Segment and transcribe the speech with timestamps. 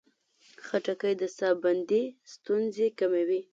[0.65, 2.03] خټکی د ساه بندي
[2.33, 3.41] ستونزې کموي.